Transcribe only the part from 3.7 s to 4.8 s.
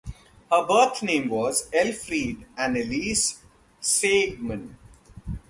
Siegmann.